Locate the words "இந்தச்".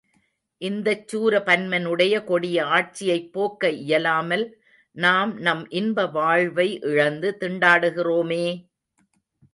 0.61-1.03